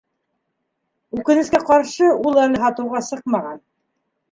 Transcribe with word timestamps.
Үкенескә 1.17 1.61
ҡаршы, 1.69 2.09
ул 2.31 2.41
әле 2.47 2.65
һатыуға 2.67 3.05
сыҡмаған 3.13 3.65